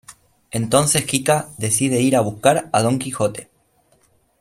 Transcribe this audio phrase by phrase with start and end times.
[0.49, 3.51] Entonces Kika decide ir a buscar a Don Quijote.